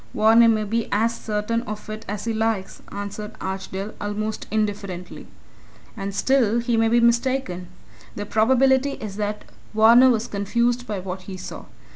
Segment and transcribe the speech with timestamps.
[0.15, 5.27] "Varner may be as certain of it as he likes," answered Archdale, almost indifferently,
[5.95, 7.67] "and still he may be mistaken.
[8.15, 9.45] The probability is that
[9.75, 11.65] Varner was confused by what he saw.